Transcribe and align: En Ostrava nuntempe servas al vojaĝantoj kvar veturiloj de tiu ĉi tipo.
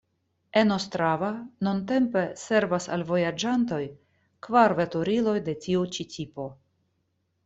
En 0.59 0.75
Ostrava 0.75 1.27
nuntempe 1.65 2.23
servas 2.43 2.87
al 2.95 3.03
vojaĝantoj 3.11 3.81
kvar 4.47 4.75
veturiloj 4.79 5.35
de 5.51 5.55
tiu 5.67 5.85
ĉi 5.99 6.07
tipo. 6.15 6.49